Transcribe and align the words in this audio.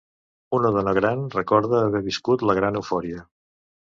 Una 0.59 0.71
dona 0.77 0.93
gran 0.97 1.21
recorda 1.35 1.83
haver 1.89 2.01
viscut 2.07 2.47
la 2.51 2.57
gran 2.61 2.81
eufòria. 2.83 3.21